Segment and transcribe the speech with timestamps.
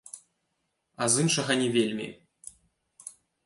[1.05, 2.07] А з іншага не вельмі.